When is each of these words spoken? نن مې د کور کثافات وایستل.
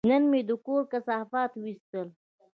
نن 0.09 0.23
مې 0.31 0.41
د 0.49 0.51
کور 0.65 0.81
کثافات 0.91 1.51
وایستل. 1.55 2.07